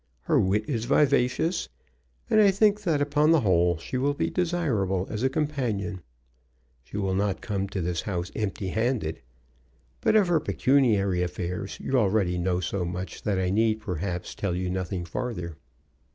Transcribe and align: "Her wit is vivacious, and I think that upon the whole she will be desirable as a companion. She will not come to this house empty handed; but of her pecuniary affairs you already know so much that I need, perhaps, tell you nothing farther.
"Her 0.21 0.39
wit 0.39 0.67
is 0.67 0.85
vivacious, 0.85 1.69
and 2.27 2.41
I 2.41 2.49
think 2.49 2.81
that 2.81 3.03
upon 3.03 3.29
the 3.29 3.41
whole 3.41 3.77
she 3.77 3.99
will 3.99 4.15
be 4.15 4.31
desirable 4.31 5.05
as 5.11 5.21
a 5.21 5.29
companion. 5.29 6.01
She 6.83 6.97
will 6.97 7.13
not 7.13 7.39
come 7.41 7.69
to 7.69 7.81
this 7.81 8.01
house 8.01 8.31
empty 8.35 8.69
handed; 8.69 9.21
but 10.01 10.15
of 10.15 10.27
her 10.27 10.39
pecuniary 10.39 11.21
affairs 11.21 11.79
you 11.79 11.99
already 11.99 12.39
know 12.39 12.59
so 12.59 12.83
much 12.83 13.21
that 13.21 13.37
I 13.37 13.51
need, 13.51 13.79
perhaps, 13.79 14.33
tell 14.33 14.55
you 14.55 14.71
nothing 14.71 15.05
farther. 15.05 15.55